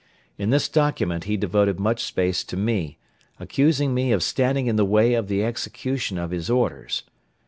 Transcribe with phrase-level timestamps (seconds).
[0.35, 2.97] In this document he devoted much space to me,
[3.39, 7.03] accusing me of standing in the way of the execution of his orders.